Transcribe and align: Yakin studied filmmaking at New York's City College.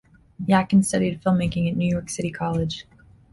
Yakin 0.47 0.81
studied 0.81 1.21
filmmaking 1.21 1.69
at 1.69 1.77
New 1.77 1.85
York's 1.87 2.15
City 2.15 2.31
College. 2.31 2.87